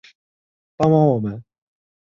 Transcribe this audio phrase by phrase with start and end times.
[0.77, 1.43] 帮帮我们